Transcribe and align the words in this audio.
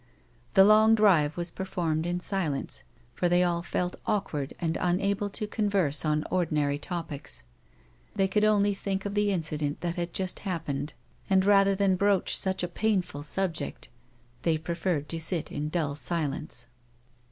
The 0.55 0.65
long 0.65 0.95
drive 0.95 1.37
was 1.37 1.51
performed 1.51 2.07
in 2.07 2.19
silence, 2.19 2.83
for 3.13 3.29
thej' 3.29 3.47
all 3.47 3.61
felt 3.61 3.97
awkward 4.07 4.51
and 4.59 4.75
unable 4.81 5.29
to 5.29 5.45
converse 5.45 6.03
on 6.03 6.23
ordinary 6.31 6.79
topics. 6.79 7.43
They 8.15 8.27
could 8.27 8.43
only 8.43 8.73
think 8.73 9.05
of 9.05 9.13
the 9.13 9.31
incident 9.31 9.81
that 9.81 9.97
had 9.97 10.11
just 10.11 10.39
happened, 10.39 10.93
and, 11.29 11.45
rather 11.45 11.73
A 11.73 11.75
WOMAN'S 11.75 11.79
LIFE. 11.79 11.81
87 11.81 11.89
than 11.91 11.95
broach 11.97 12.35
such 12.35 12.63
a 12.63 12.67
painful 12.67 13.21
subject, 13.21 13.89
they 14.41 14.57
piefcired 14.57 15.07
to 15.09 15.19
sit 15.19 15.51
in 15.51 15.69
dull 15.69 15.93
silence. 15.93 16.65